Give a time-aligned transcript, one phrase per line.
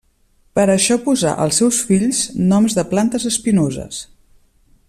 [0.59, 4.05] Per això posà als seus fills noms de plantes espinoses.